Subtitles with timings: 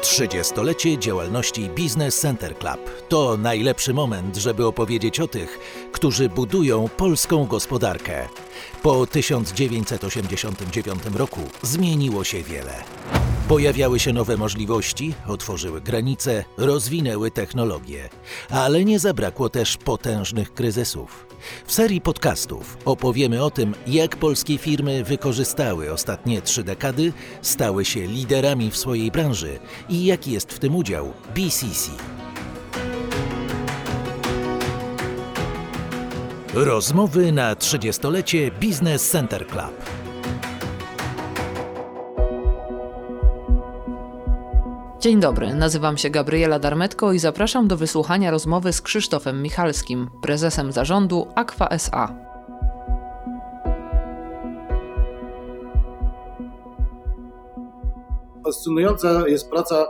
[0.00, 5.58] 30-lecie działalności Business Center Club to najlepszy moment, żeby opowiedzieć o tych,
[5.92, 8.28] którzy budują polską gospodarkę.
[8.82, 12.74] Po 1989 roku zmieniło się wiele.
[13.48, 18.08] Pojawiały się nowe możliwości, otworzyły granice, rozwinęły technologie,
[18.50, 21.29] ale nie zabrakło też potężnych kryzysów.
[21.66, 27.12] W serii podcastów opowiemy o tym, jak polskie firmy wykorzystały ostatnie trzy dekady,
[27.42, 29.58] stały się liderami w swojej branży
[29.88, 31.90] i jaki jest w tym udział BCC.
[36.54, 39.99] Rozmowy na 30-lecie Business Center Club.
[45.00, 50.72] Dzień dobry, nazywam się Gabriela Darmetko i zapraszam do wysłuchania rozmowy z Krzysztofem Michalskim, prezesem
[50.72, 52.14] zarządu Aqua SA.
[58.44, 59.86] Fascynująca jest praca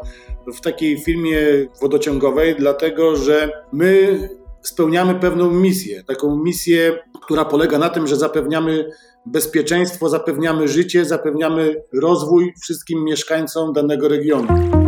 [0.55, 1.39] w takiej firmie
[1.81, 4.19] wodociągowej, dlatego że my
[4.63, 6.05] spełniamy pewną misję.
[6.05, 8.91] Taką misję, która polega na tym, że zapewniamy
[9.27, 14.80] bezpieczeństwo, zapewniamy życie, zapewniamy rozwój wszystkim mieszkańcom danego regionu.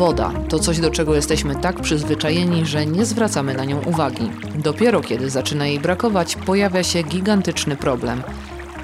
[0.00, 4.30] Woda to coś, do czego jesteśmy tak przyzwyczajeni, że nie zwracamy na nią uwagi.
[4.54, 8.22] Dopiero kiedy zaczyna jej brakować, pojawia się gigantyczny problem.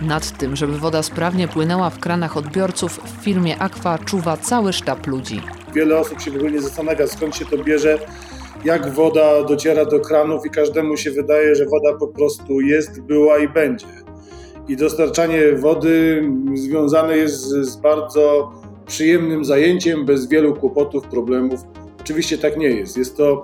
[0.02, 5.06] Nad tym, żeby woda sprawnie płynęła w kranach odbiorców, w firmie Aqua czuwa cały sztab
[5.06, 5.42] ludzi.
[5.74, 7.98] Wiele osób się w ogóle nie zastanawia, skąd się to bierze,
[8.64, 13.38] jak woda dociera do kranów i każdemu się wydaje, że woda po prostu jest, była
[13.38, 13.86] i będzie.
[14.68, 16.22] I dostarczanie wody
[16.54, 18.52] związane jest z bardzo
[18.86, 21.60] przyjemnym zajęciem, bez wielu kłopotów, problemów.
[22.00, 22.96] Oczywiście tak nie jest.
[22.96, 23.42] Jest to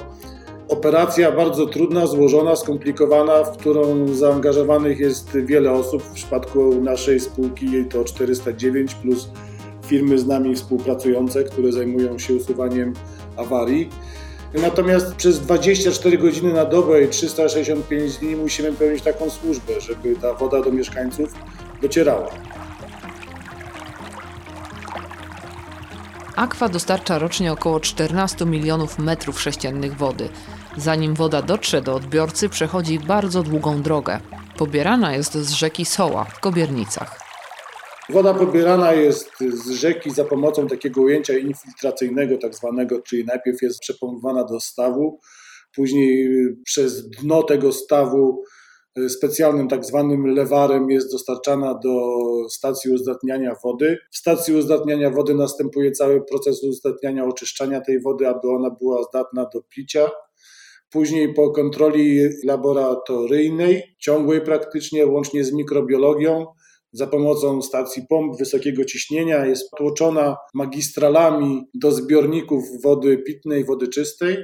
[0.69, 6.03] operacja bardzo trudna, złożona, skomplikowana, w którą zaangażowanych jest wiele osób.
[6.03, 9.29] W przypadku naszej spółki to 409 plus
[9.87, 12.93] firmy z nami współpracujące, które zajmują się usuwaniem
[13.37, 13.89] awarii.
[14.55, 20.35] Natomiast przez 24 godziny na dobę i 365 dni musimy pełnić taką służbę, żeby ta
[20.35, 21.35] woda do mieszkańców
[21.83, 22.31] docierała.
[26.37, 30.29] Aqua dostarcza rocznie około 14 milionów metrów sześciennych wody.
[30.77, 34.21] Zanim woda dotrze do odbiorcy, przechodzi bardzo długą drogę.
[34.59, 37.21] Pobierana jest z rzeki Soła w Kobiernicach.
[38.11, 43.81] Woda pobierana jest z rzeki za pomocą takiego ujęcia infiltracyjnego, tak zwanego, czyli najpierw jest
[43.81, 45.21] przepompowana do stawu,
[45.77, 46.29] później
[46.65, 48.45] przez dno tego stawu
[49.09, 52.19] specjalnym tak zwanym lewarem jest dostarczana do
[52.51, 53.99] stacji uzdatniania wody.
[54.11, 59.47] W stacji uzdatniania wody następuje cały proces uzdatniania, oczyszczania tej wody, aby ona była zdatna
[59.55, 60.11] do picia.
[60.91, 66.47] Później po kontroli laboratoryjnej, ciągłej praktycznie, łącznie z mikrobiologią,
[66.93, 74.37] za pomocą stacji pomp wysokiego ciśnienia jest tłoczona magistralami do zbiorników wody pitnej, wody czystej.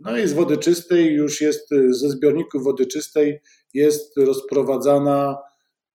[0.00, 3.40] No i z wody czystej już jest, ze zbiorników wody czystej
[3.74, 5.38] jest rozprowadzana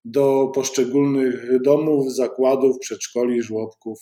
[0.05, 3.99] do poszczególnych domów, zakładów, przedszkoli, żłobków.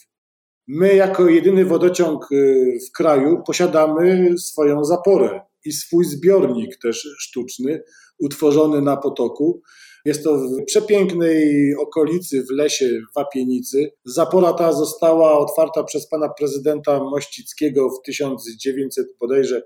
[0.68, 7.84] My, jako jedyny wodociąg y, w kraju, posiadamy swoją zaporę i swój zbiornik też sztuczny,
[8.20, 9.62] utworzony na potoku.
[10.06, 13.92] Jest to w przepięknej okolicy w lesie w Wapienicy.
[14.06, 19.62] Zapora ta została otwarta przez pana prezydenta Mościckiego w 1900 bodajże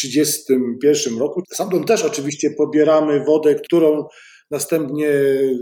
[0.00, 1.42] 1931 roku.
[1.52, 4.08] Stamtąd też oczywiście pobieramy wodę, którą
[4.50, 5.56] następnie y,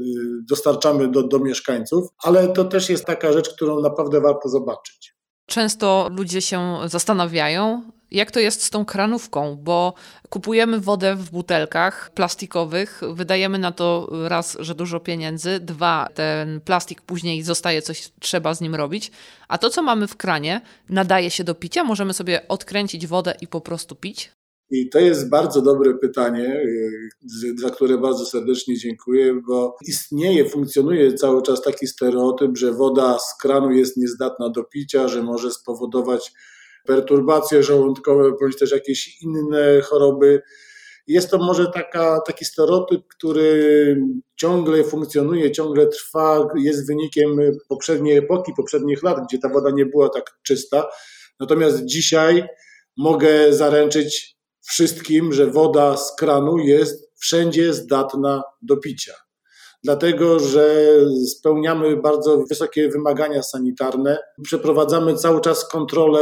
[0.49, 5.15] dostarczamy do, do mieszkańców, ale to też jest taka rzecz, którą naprawdę warto zobaczyć.
[5.47, 9.95] Często ludzie się zastanawiają, jak to jest z tą kranówką, bo
[10.29, 17.03] kupujemy wodę w butelkach plastikowych, wydajemy na to raz, że dużo pieniędzy, dwa, ten plastik
[17.03, 19.11] później zostaje, coś trzeba z nim robić,
[19.49, 23.47] a to, co mamy w kranie, nadaje się do picia, możemy sobie odkręcić wodę i
[23.47, 24.33] po prostu pić?
[24.71, 31.15] I to jest bardzo dobre pytanie, y, za które bardzo serdecznie dziękuję, bo istnieje, funkcjonuje
[31.15, 36.33] cały czas taki stereotyp, że woda z kranu jest niezdatna do picia, że może spowodować
[36.87, 40.43] perturbacje żołądkowe bądź też jakieś inne choroby.
[41.07, 43.97] Jest to może taka, taki stereotyp, który
[44.37, 47.37] ciągle funkcjonuje, ciągle trwa, jest wynikiem
[47.69, 50.87] poprzedniej epoki, poprzednich lat, gdzie ta woda nie była tak czysta.
[51.41, 52.45] Natomiast dzisiaj
[52.97, 54.37] mogę zaręczyć
[54.67, 59.15] wszystkim, że woda z kranu jest wszędzie zdatna do picia.
[59.85, 60.87] Dlatego, że
[61.27, 66.21] spełniamy bardzo wysokie wymagania sanitarne, przeprowadzamy cały czas kontrolę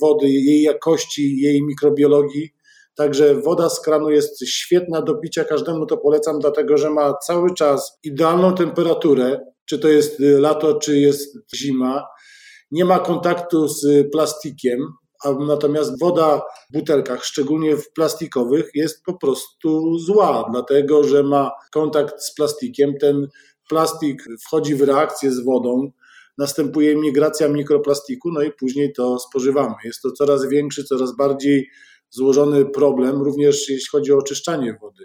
[0.00, 2.54] wody, jej jakości, jej mikrobiologii.
[2.96, 7.54] Także woda z kranu jest świetna do picia, każdemu to polecam, dlatego że ma cały
[7.54, 12.06] czas idealną temperaturę, czy to jest lato, czy jest zima.
[12.70, 14.78] Nie ma kontaktu z plastikiem,
[15.40, 22.22] natomiast woda w butelkach, szczególnie w plastikowych, jest po prostu zła, dlatego że ma kontakt
[22.22, 22.94] z plastikiem.
[23.00, 23.28] Ten
[23.68, 25.90] plastik wchodzi w reakcję z wodą,
[26.38, 29.74] następuje migracja mikroplastiku, no i później to spożywamy.
[29.84, 31.68] Jest to coraz większy, coraz bardziej
[32.10, 35.04] złożony problem, również jeśli chodzi o oczyszczanie wody.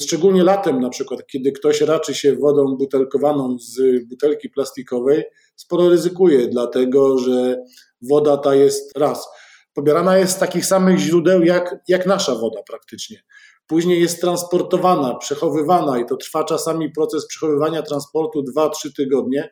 [0.00, 5.24] Szczególnie latem, na przykład, kiedy ktoś raczy się wodą butelkowaną z butelki plastikowej,
[5.56, 7.56] sporo ryzykuje, dlatego że
[8.02, 9.28] woda ta jest raz.
[9.74, 13.22] Pobierana jest z takich samych źródeł jak, jak nasza woda praktycznie.
[13.66, 19.50] Później jest transportowana, przechowywana i to trwa czasami proces przechowywania transportu 2-3 tygodnie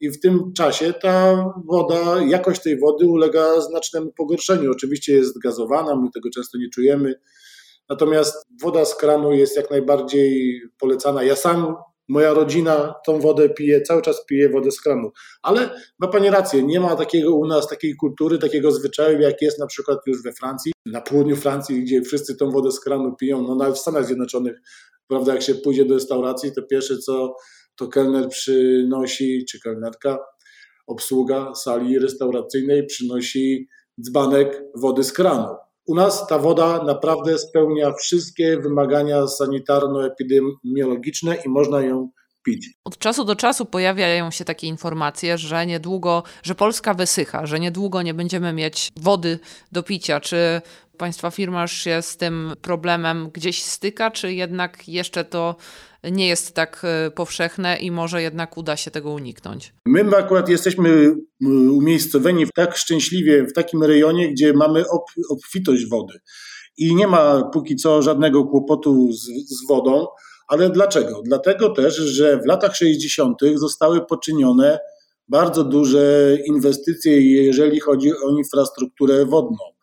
[0.00, 4.70] i w tym czasie ta woda, jakość tej wody ulega znacznemu pogorszeniu.
[4.70, 7.14] Oczywiście jest gazowana, my tego często nie czujemy,
[7.88, 11.22] natomiast woda z kranu jest jak najbardziej polecana.
[11.22, 11.74] Ja sam,
[12.10, 15.10] moja rodzina tą wodę pije, cały czas pije wodę z kranu,
[15.42, 19.58] ale ma Pani rację, nie ma takiego u nas, takiej kultury, takiego zwyczaju, jak jest
[19.58, 23.42] na przykład już we Francji, na południu Francji, gdzie wszyscy tą wodę z kranu piją,
[23.42, 24.60] no nawet w Stanach Zjednoczonych,
[25.06, 27.36] prawda, jak się pójdzie do restauracji, to pierwsze co
[27.76, 30.18] to kelner przynosi, czy kelnerka,
[30.86, 33.68] obsługa sali restauracyjnej przynosi
[34.00, 35.56] dzbanek wody z kranu.
[35.90, 42.10] U nas ta woda naprawdę spełnia wszystkie wymagania sanitarno-epidemiologiczne i można ją
[42.44, 42.70] pić.
[42.84, 48.02] Od czasu do czasu pojawiają się takie informacje, że niedługo, że Polska wysycha, że niedługo
[48.02, 49.38] nie będziemy mieć wody
[49.72, 50.20] do picia.
[50.20, 50.62] Czy
[51.00, 55.56] Państwa firma już się z tym problemem gdzieś styka, czy jednak jeszcze to
[56.10, 59.74] nie jest tak e, powszechne i może jednak uda się tego uniknąć?
[59.86, 61.14] My akurat jesteśmy
[61.72, 64.84] umiejscowieni w tak szczęśliwie w takim rejonie, gdzie mamy
[65.30, 66.14] obfitość wody
[66.78, 70.06] i nie ma póki co żadnego kłopotu z, z wodą.
[70.48, 71.22] Ale dlaczego?
[71.24, 73.38] Dlatego też, że w latach 60.
[73.54, 74.78] zostały poczynione
[75.28, 79.79] bardzo duże inwestycje, jeżeli chodzi o infrastrukturę wodną.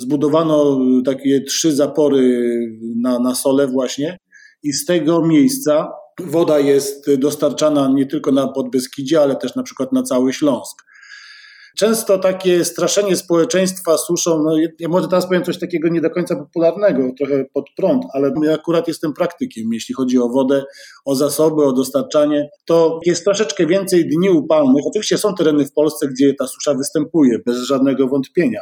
[0.00, 2.42] Zbudowano takie trzy zapory
[2.96, 4.18] na, na sole właśnie
[4.62, 9.92] i z tego miejsca woda jest dostarczana nie tylko na Podbeskidzie, ale też na przykład
[9.92, 10.82] na cały Śląsk.
[11.80, 16.36] Często takie straszenie społeczeństwa suszą, no ja może teraz powiem coś takiego nie do końca
[16.36, 20.64] popularnego, trochę pod prąd, ale ja akurat jestem praktykiem, jeśli chodzi o wodę,
[21.04, 24.82] o zasoby, o dostarczanie, to jest troszeczkę więcej dni upalnych.
[24.86, 28.60] Oczywiście są tereny w Polsce, gdzie ta susza występuje, bez żadnego wątpienia.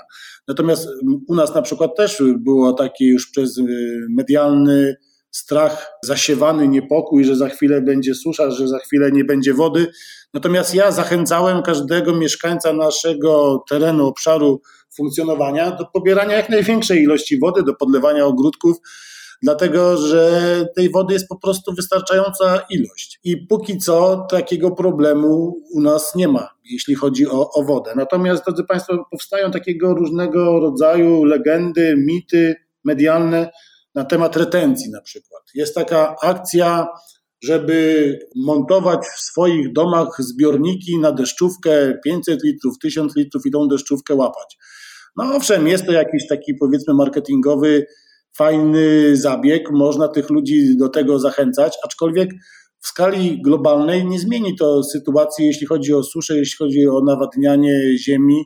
[0.49, 0.89] Natomiast
[1.29, 3.65] u nas na przykład też było takie już przez y,
[4.11, 4.97] medialny
[5.39, 9.87] strach, zasiewany niepokój, że za chwilę będzie susza, że za chwilę nie będzie wody.
[10.35, 14.61] Natomiast ja zachęcałem każdego mieszkańca naszego terenu, obszaru
[14.97, 18.77] funkcjonowania do pobierania jak największej ilości wody, do podlewania ogródków,
[19.43, 23.21] dlatego że tej wody jest po prostu wystarczająca ilość.
[23.25, 27.93] I póki co takiego problemu u nas nie ma, jeśli chodzi o, o wodę.
[27.97, 33.51] Natomiast, drodzy Państwo, powstają takiego różnego rodzaju legendy, mity medialne,
[33.99, 35.43] na temat retencji na przykład.
[35.55, 36.89] Jest taka akcja,
[37.43, 44.15] żeby montować w swoich domach zbiorniki na deszczówkę 500 litrów, 1000 litrów i tą deszczówkę
[44.15, 44.59] łapać.
[45.17, 47.87] No owszem, jest to jakiś taki powiedzmy marketingowy,
[48.37, 52.31] fajny zabieg, można tych ludzi do tego zachęcać, aczkolwiek
[52.81, 57.99] w skali globalnej nie zmieni to sytuacji, jeśli chodzi o suszę, jeśli chodzi o nawadnianie
[57.99, 58.45] ziemi,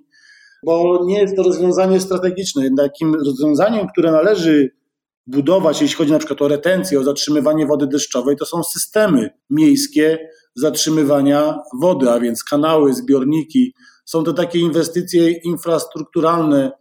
[0.65, 2.69] bo nie jest to rozwiązanie strategiczne.
[2.77, 4.82] Takim rozwiązaniem, które należy
[5.27, 10.19] budować, jeśli chodzi na przykład o retencję, o zatrzymywanie wody deszczowej, to są systemy miejskie
[10.55, 13.75] zatrzymywania wody, a więc kanały, zbiorniki.
[14.05, 16.73] Są to takie inwestycje infrastrukturalne,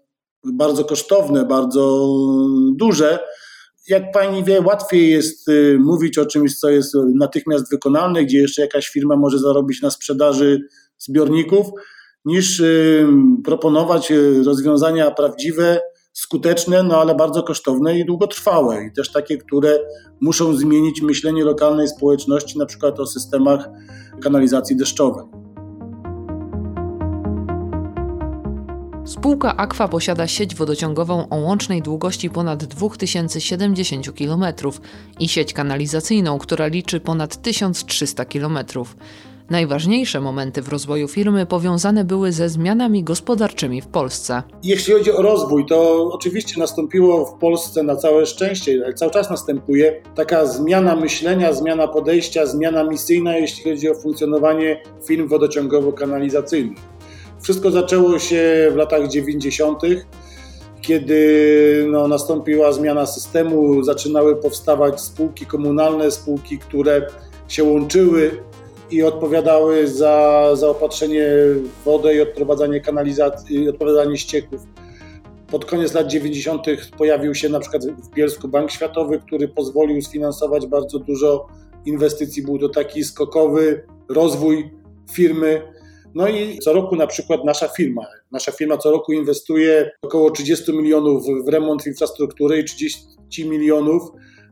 [0.43, 2.15] bardzo kosztowne, bardzo
[2.75, 3.19] duże.
[3.87, 8.61] Jak pani wie, łatwiej jest y, mówić o czymś, co jest natychmiast wykonalne, gdzie jeszcze
[8.61, 10.61] jakaś firma może zarobić na sprzedaży
[10.97, 11.67] zbiorników,
[12.25, 12.63] niż
[13.43, 15.79] proponować y, rozwiązania prawdziwe,
[16.13, 18.85] skuteczne, no ale bardzo kosztowne i długotrwałe.
[18.85, 19.79] I też takie, które
[20.21, 23.69] muszą zmienić myślenie lokalnej społeczności, na przykład o systemach
[24.21, 25.25] kanalizacji deszczowej.
[29.05, 34.45] Spółka Aqua posiada sieć wodociągową o łącznej długości ponad 2070 km
[35.19, 38.59] i sieć kanalizacyjną, która liczy ponad 1300 km.
[39.51, 44.43] Najważniejsze momenty w rozwoju firmy powiązane były ze zmianami gospodarczymi w Polsce.
[44.63, 50.01] Jeśli chodzi o rozwój, to oczywiście nastąpiło w Polsce na całe szczęście, cały czas następuje
[50.15, 56.79] taka zmiana myślenia, zmiana podejścia, zmiana misyjna, jeśli chodzi o funkcjonowanie firm wodociągowo-kanalizacyjnych.
[57.41, 59.81] Wszystko zaczęło się w latach 90.,
[60.81, 67.07] kiedy no, nastąpiła zmiana systemu, zaczynały powstawać spółki komunalne, spółki, które
[67.47, 68.50] się łączyły
[68.91, 74.61] i odpowiadały za zaopatrzenie w wodę i odprowadzanie kanalizacji, odprowadzanie ścieków.
[75.47, 76.65] Pod koniec lat 90.
[76.97, 81.47] pojawił się na przykład w Bielsku Bank Światowy, który pozwolił sfinansować bardzo dużo
[81.85, 82.43] inwestycji.
[82.43, 84.71] Był to taki skokowy rozwój
[85.11, 85.61] firmy.
[86.15, 90.73] No i co roku na przykład nasza firma, nasza firma co roku inwestuje około 30
[90.73, 94.03] milionów w remont infrastruktury i 30 milionów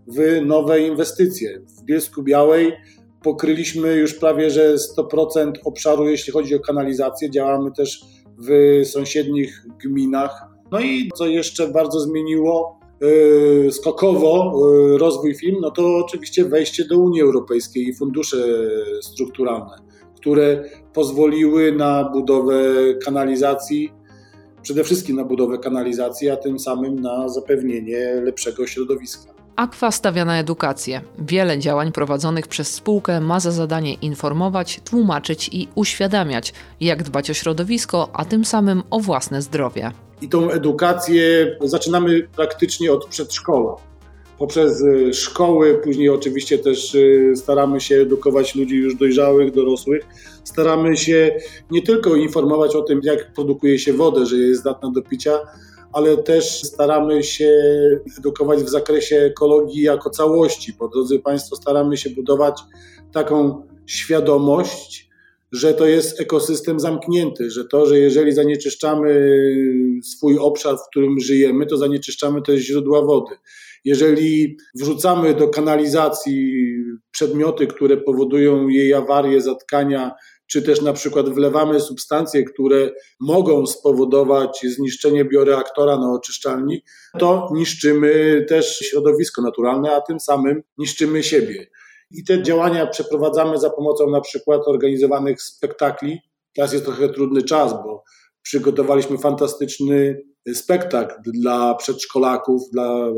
[0.07, 1.59] w nowe inwestycje.
[1.59, 2.73] W Bielsku Białej
[3.23, 7.31] pokryliśmy już prawie że 100% obszaru, jeśli chodzi o kanalizację.
[7.31, 8.01] Działamy też
[8.37, 10.45] w sąsiednich gminach.
[10.71, 14.53] No i co jeszcze bardzo zmieniło yy, skokowo
[14.91, 18.37] yy, rozwój firm, no to oczywiście wejście do Unii Europejskiej i fundusze
[19.01, 19.77] strukturalne,
[20.17, 22.63] które pozwoliły na budowę
[23.05, 23.93] kanalizacji,
[24.61, 29.38] przede wszystkim na budowę kanalizacji, a tym samym na zapewnienie lepszego środowiska.
[29.59, 31.01] Aqua stawia na edukację.
[31.17, 37.33] Wiele działań prowadzonych przez spółkę ma za zadanie informować, tłumaczyć i uświadamiać, jak dbać o
[37.33, 39.91] środowisko, a tym samym o własne zdrowie.
[40.21, 43.75] I tą edukację zaczynamy praktycznie od przedszkola.
[44.37, 50.05] Poprzez y, szkoły, później oczywiście też y, staramy się edukować ludzi już dojrzałych, dorosłych.
[50.43, 51.35] Staramy się
[51.71, 55.39] nie tylko informować o tym, jak produkuje się wodę, że jest zdatna do picia,
[55.93, 57.51] ale też staramy się
[58.17, 62.59] edukować w zakresie ekologii jako całości, bo drodzy Państwo, staramy się budować
[63.13, 65.09] taką świadomość,
[65.51, 69.39] że to jest ekosystem zamknięty, że to, że jeżeli zanieczyszczamy
[70.03, 73.35] swój obszar, w którym żyjemy, to zanieczyszczamy też źródła wody.
[73.85, 76.53] Jeżeli wrzucamy do kanalizacji
[77.11, 80.11] przedmioty, które powodują jej awarię, zatkania,
[80.51, 86.83] czy też na przykład wlewamy substancje, które mogą spowodować zniszczenie bioreaktora na oczyszczalni,
[87.19, 91.67] to niszczymy też środowisko naturalne, a tym samym niszczymy siebie.
[92.11, 96.19] I te działania przeprowadzamy za pomocą na przykład organizowanych spektakli.
[96.55, 98.03] Teraz jest trochę trudny czas, bo
[98.41, 100.21] przygotowaliśmy fantastyczny
[100.53, 103.13] spektakl dla przedszkolaków, dla y,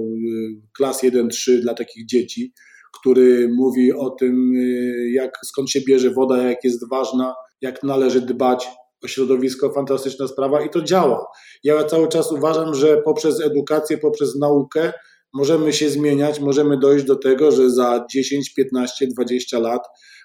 [0.78, 2.54] klas 1-3, dla takich dzieci
[3.00, 8.22] który mówi o tym, y, jak, skąd się bierze woda, jak jest ważna, jak należy
[8.22, 8.68] dbać
[9.04, 9.74] o środowisko.
[9.74, 11.26] Fantastyczna sprawa i to działa.
[11.64, 14.94] Ja cały czas uważam, że poprzez edukację, poprzez naukę
[15.34, 19.82] możemy się zmieniać, możemy dojść do tego, że za 10, 15, 20 lat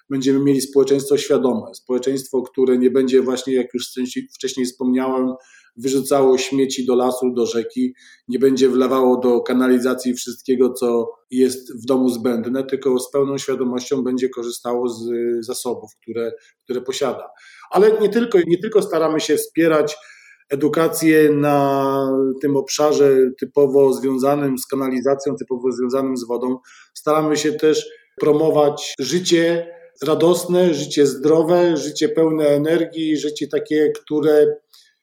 [0.09, 3.91] będziemy mieli społeczeństwo świadome, społeczeństwo, które nie będzie właśnie, jak już
[4.35, 5.33] wcześniej wspomniałem,
[5.77, 7.93] wyrzucało śmieci do lasu, do rzeki,
[8.27, 14.03] nie będzie wlewało do kanalizacji wszystkiego, co jest w domu zbędne, tylko z pełną świadomością
[14.03, 15.09] będzie korzystało z
[15.45, 16.31] zasobów, które,
[16.63, 17.29] które posiada.
[17.71, 19.97] Ale nie tylko, nie tylko staramy się wspierać
[20.49, 22.09] edukację na
[22.41, 26.57] tym obszarze typowo związanym z kanalizacją, typowo związanym z wodą,
[26.93, 29.67] staramy się też promować życie
[30.03, 34.55] radosne, życie zdrowe, życie pełne energii, życie takie, które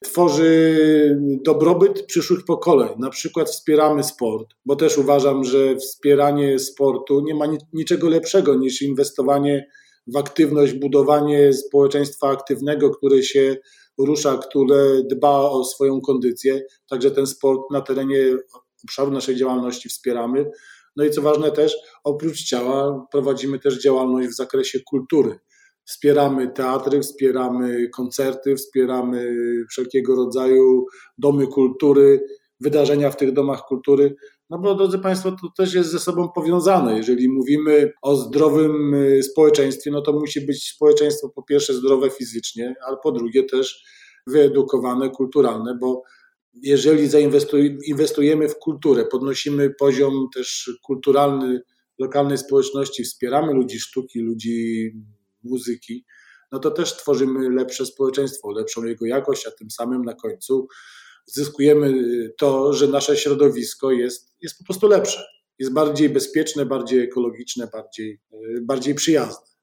[0.04, 2.88] tworzy dobrobyt przyszłych pokoleń.
[2.98, 8.82] Na przykład wspieramy sport, bo też uważam, że wspieranie sportu nie ma niczego lepszego niż
[8.82, 9.66] inwestowanie
[10.06, 13.56] w aktywność, budowanie społeczeństwa aktywnego, które się
[13.98, 16.62] rusza, które dba o swoją kondycję.
[16.90, 18.36] Także ten sport na terenie
[18.84, 20.50] obszaru naszej działalności wspieramy.
[20.96, 25.38] No i co ważne też, oprócz ciała prowadzimy też działalność w zakresie kultury.
[25.84, 29.36] Wspieramy teatry, wspieramy koncerty, wspieramy
[29.70, 30.86] wszelkiego rodzaju
[31.18, 32.24] domy kultury,
[32.60, 34.14] wydarzenia w tych domach kultury.
[34.50, 36.96] No bo drodzy Państwo, to też jest ze sobą powiązane.
[36.96, 42.74] Jeżeli mówimy o zdrowym y, społeczeństwie, no to musi być społeczeństwo po pierwsze zdrowe fizycznie,
[42.86, 43.84] ale po drugie też
[44.26, 46.02] wyedukowane, kulturalne, bo
[46.62, 51.60] jeżeli zainwestujemy w kulturę, podnosimy poziom też kulturalny
[51.98, 54.90] lokalnej społeczności, wspieramy ludzi sztuki, ludzi
[55.44, 56.04] muzyki,
[56.52, 60.68] no to też tworzymy lepsze społeczeństwo, lepszą jego jakość, a tym samym na końcu
[61.26, 61.92] zyskujemy
[62.38, 65.24] to, że nasze środowisko jest, jest po prostu lepsze.
[65.58, 68.20] Jest bardziej bezpieczne, bardziej ekologiczne, bardziej,
[68.62, 69.53] bardziej przyjazne.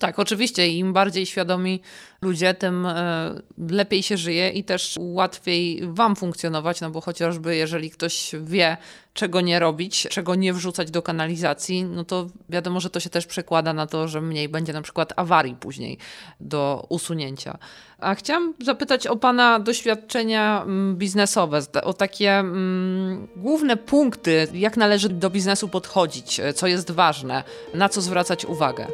[0.00, 0.68] Tak, oczywiście.
[0.68, 1.80] Im bardziej świadomi
[2.22, 3.40] ludzie, tym e,
[3.70, 8.76] lepiej się żyje i też łatwiej Wam funkcjonować, no bo chociażby jeżeli ktoś wie,
[9.14, 13.26] czego nie robić, czego nie wrzucać do kanalizacji, no to wiadomo, że to się też
[13.26, 15.98] przekłada na to, że mniej będzie na przykład awarii później
[16.40, 17.58] do usunięcia.
[17.98, 25.08] A chciałam zapytać o Pana doświadczenia mm, biznesowe, o takie mm, główne punkty, jak należy
[25.08, 28.86] do biznesu podchodzić, co jest ważne, na co zwracać uwagę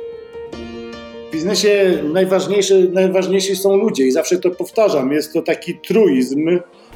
[1.36, 5.12] biznesie najważniejsze, najważniejsi są ludzie i zawsze to powtarzam.
[5.12, 6.48] Jest to taki truizm,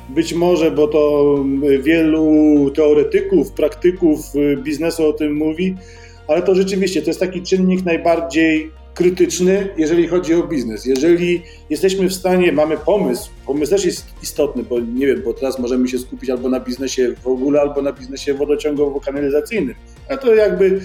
[0.09, 1.35] być może, bo to
[1.81, 4.19] wielu teoretyków, praktyków
[4.63, 5.75] biznesu o tym mówi,
[6.29, 10.87] ale to rzeczywiście to jest taki czynnik najbardziej krytyczny, jeżeli chodzi o biznes.
[10.87, 15.59] Jeżeli jesteśmy w stanie, mamy pomysł, pomysł też jest istotny, bo nie wiem, bo teraz
[15.59, 19.75] możemy się skupić albo na biznesie w ogóle, albo na biznesie wodociągowo-kanalizacyjnym.
[20.09, 20.81] A to jakby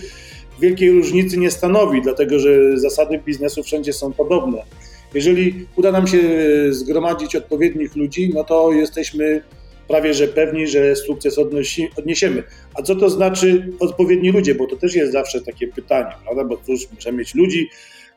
[0.59, 4.63] wielkiej różnicy nie stanowi, dlatego że zasady biznesu wszędzie są podobne.
[5.13, 6.19] Jeżeli uda nam się
[6.69, 9.41] zgromadzić odpowiednich ludzi, no to jesteśmy
[9.88, 12.43] prawie że pewni, że sukces odnosi, odniesiemy.
[12.74, 14.55] A co to znaczy odpowiedni ludzie?
[14.55, 16.43] Bo to też jest zawsze takie pytanie, prawda?
[16.43, 17.69] Bo cóż, muszę mieć ludzi,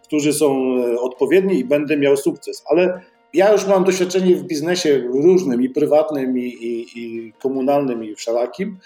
[0.04, 2.62] którzy są e, odpowiedni i będę miał sukces.
[2.70, 3.00] Ale
[3.34, 8.78] ja już mam doświadczenie w biznesie różnym, i prywatnym, i, i, i komunalnym, i wszelakim.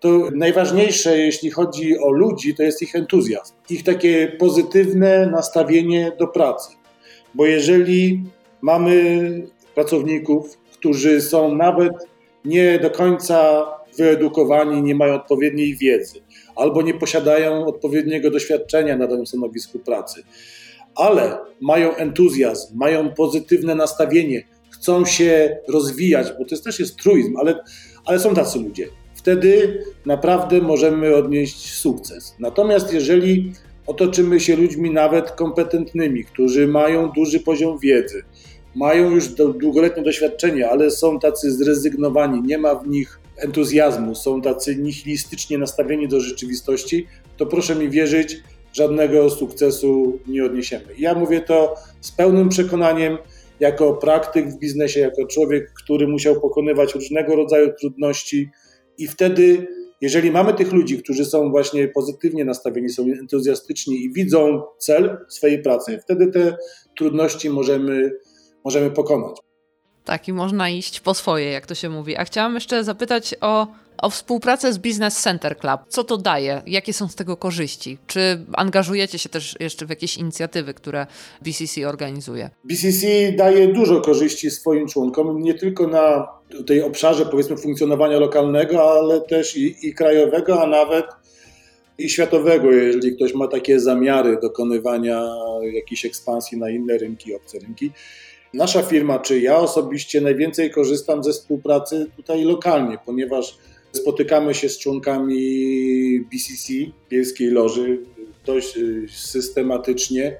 [0.00, 6.26] To najważniejsze, jeśli chodzi o ludzi, to jest ich entuzjazm, ich takie pozytywne nastawienie do
[6.26, 6.76] pracy.
[7.34, 8.22] Bo jeżeli
[8.60, 9.42] mamy
[9.74, 11.92] pracowników, którzy są nawet
[12.44, 13.66] nie do końca
[13.98, 16.20] wyedukowani, nie mają odpowiedniej wiedzy
[16.56, 20.22] albo nie posiadają odpowiedniego doświadczenia na danym stanowisku pracy,
[20.94, 27.36] ale mają entuzjazm, mają pozytywne nastawienie, chcą się rozwijać, bo to jest, też jest truizm,
[27.36, 27.64] ale,
[28.04, 28.88] ale są tacy ludzie.
[29.28, 32.34] Wtedy naprawdę możemy odnieść sukces.
[32.38, 33.52] Natomiast jeżeli
[33.86, 38.22] otoczymy się ludźmi nawet kompetentnymi, którzy mają duży poziom wiedzy,
[38.74, 39.28] mają już
[39.60, 46.08] długoletnie doświadczenie, ale są tacy zrezygnowani, nie ma w nich entuzjazmu, są tacy nihilistycznie nastawieni
[46.08, 47.06] do rzeczywistości,
[47.36, 48.36] to proszę mi wierzyć,
[48.72, 50.86] żadnego sukcesu nie odniesiemy.
[50.98, 53.18] Ja mówię to z pełnym przekonaniem,
[53.60, 58.50] jako praktyk w biznesie, jako człowiek, który musiał pokonywać różnego rodzaju trudności,
[58.98, 59.66] i wtedy,
[60.00, 65.62] jeżeli mamy tych ludzi, którzy są właśnie pozytywnie nastawieni, są entuzjastyczni i widzą cel swojej
[65.62, 66.56] pracy, wtedy te
[66.96, 68.10] trudności możemy
[68.64, 69.36] możemy pokonać.
[70.04, 72.16] Tak, i można iść po swoje, jak to się mówi.
[72.16, 73.66] A chciałam jeszcze zapytać o,
[74.02, 75.80] o współpracę z Business Center Club.
[75.88, 76.62] Co to daje?
[76.66, 77.98] Jakie są z tego korzyści?
[78.06, 81.06] Czy angażujecie się też jeszcze w jakieś inicjatywy, które
[81.42, 82.50] BCC organizuje?
[82.64, 86.28] BCC daje dużo korzyści swoim członkom, nie tylko na
[86.66, 91.06] tej obszarze powiedzmy funkcjonowania lokalnego, ale też i, i krajowego, a nawet
[91.98, 95.22] i światowego, jeżeli ktoś ma takie zamiary dokonywania
[95.72, 97.90] jakiejś ekspansji na inne rynki, obce rynki.
[98.54, 103.58] Nasza firma, czy ja osobiście najwięcej korzystam ze współpracy tutaj lokalnie, ponieważ
[103.92, 106.72] spotykamy się z członkami BCC,
[107.10, 107.98] Bielskiej Loży,
[108.46, 110.36] dość y, systematycznie.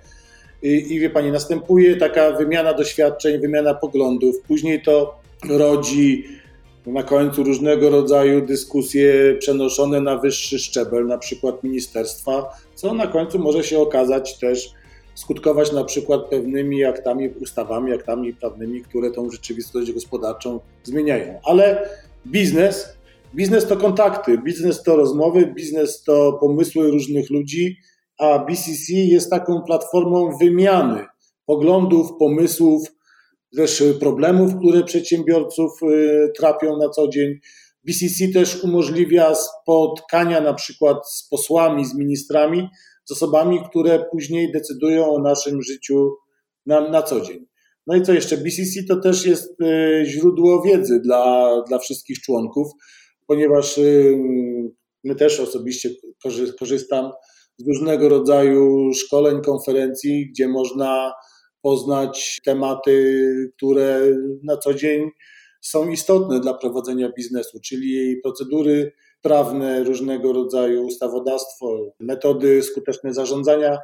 [0.63, 4.41] I, I wie Pani, następuje taka wymiana doświadczeń, wymiana poglądów.
[4.49, 6.25] Później to rodzi
[6.87, 13.39] na końcu różnego rodzaju dyskusje przenoszone na wyższy szczebel, na przykład ministerstwa, co na końcu
[13.39, 14.73] może się okazać też
[15.15, 21.41] skutkować na przykład pewnymi aktami, ustawami, aktami prawnymi, które tą rzeczywistość gospodarczą zmieniają.
[21.45, 21.89] Ale
[22.27, 22.98] biznes,
[23.35, 27.77] biznes to kontakty, biznes to rozmowy, biznes to pomysły różnych ludzi,
[28.19, 31.07] a BCC jest taką platformą wymiany
[31.47, 32.89] poglądów, pomysłów,
[33.57, 37.35] też problemów, które przedsiębiorców y, trapią na co dzień.
[37.85, 42.69] BCC też umożliwia spotkania na przykład z posłami, z ministrami,
[43.05, 46.17] z osobami, które później decydują o naszym życiu
[46.67, 47.47] na, na co dzień.
[47.87, 48.37] No i co jeszcze?
[48.37, 52.69] BCC to też jest y, źródło wiedzy dla, dla wszystkich członków,
[53.29, 54.19] ponieważ y,
[55.05, 55.91] my też osobiście
[56.59, 57.11] korzystam
[57.57, 61.13] z różnego rodzaju szkoleń, konferencji, gdzie można
[61.63, 63.25] poznać tematy,
[63.57, 64.01] które
[64.43, 65.11] na co dzień
[65.61, 73.79] są istotne dla prowadzenia biznesu, czyli procedury prawne, różnego rodzaju ustawodawstwo, metody skuteczne zarządzania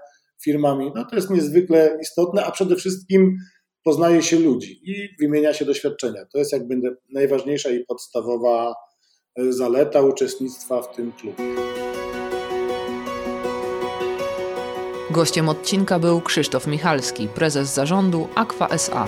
[0.44, 0.92] firmami.
[0.94, 3.36] No to jest niezwykle istotne, a przede wszystkim
[3.84, 6.26] poznaje się ludzi i wymienia się doświadczenia.
[6.32, 6.80] To jest jakby
[7.12, 8.74] najważniejsza i podstawowa
[9.36, 11.44] zaleta uczestnictwa w tym klubie.
[15.10, 19.06] Gościem odcinka był Krzysztof Michalski, prezes zarządu Aqua SA.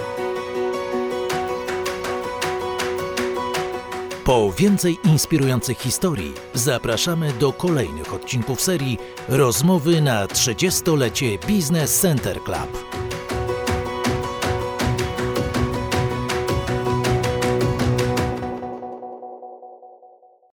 [4.24, 13.05] Po więcej inspirujących historii zapraszamy do kolejnych odcinków serii Rozmowy na 30-lecie Business Center Club.